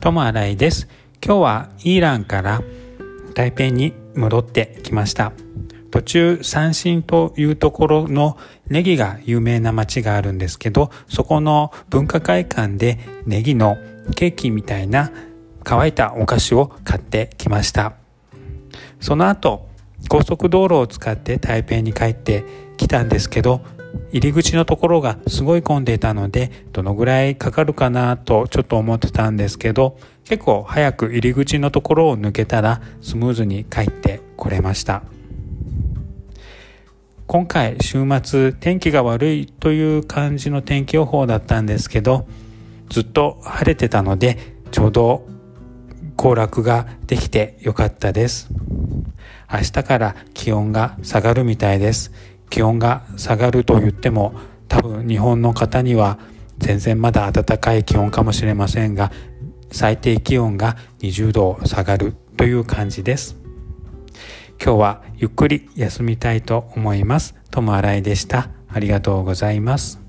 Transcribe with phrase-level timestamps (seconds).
[0.00, 0.86] トモアライです。
[1.24, 2.62] 今日はイーランから
[3.34, 5.32] 台北に戻ってきました。
[5.90, 8.38] 途中三新というところの
[8.68, 13.76] ネギが有名な街があるんですけどそこの文化会館でネギの
[14.14, 15.10] ケーキみたいな
[15.64, 17.94] 乾いたお菓子を買ってきました。
[19.00, 19.68] その後
[20.08, 22.44] 高速道路を使って台北に帰って
[22.76, 23.62] きたんですけど
[24.10, 35.02] 入り口のところがすごい混んでいたのでどのぐらいかかるかなとちょっと思ってたんですけど結構早く入り口のところを抜けたらスムーズに帰ってこれました。
[37.26, 42.26] 今回週末天気が悪いという感じの天気予報だったんですけど
[42.88, 44.38] ずっと晴れてたので
[44.70, 45.26] ちょうど
[46.16, 48.48] 行楽ができてよかったです。
[49.52, 52.12] 明日から気温が下がるみたいです。
[52.50, 54.34] 気温が下がると言っても
[54.68, 56.18] 多分日本の方には
[56.58, 59.12] 全然まだ暖かい気温かもしれませんが
[59.70, 63.38] 最低気温が20度下がるという感じです
[64.60, 67.36] 今日はゆっくり休みたいと思います。
[67.50, 68.50] ともあらいでした。
[68.68, 70.07] ありがとうございます。